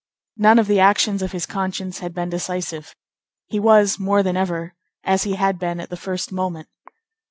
[0.37, 2.95] None of the actions of his conscience had been decisive.
[3.45, 6.69] He was, more than ever, as he had been at the first moment.